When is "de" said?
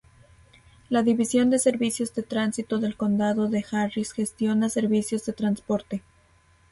1.51-1.59, 2.15-2.23, 3.49-3.63, 5.27-5.33